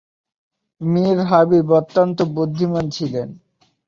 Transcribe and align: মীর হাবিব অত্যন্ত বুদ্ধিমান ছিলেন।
মীর 0.81 1.17
হাবিব 1.29 1.67
অত্যন্ত 1.71 2.17
বুদ্ধিমান 2.35 2.85
ছিলেন। 2.89 3.27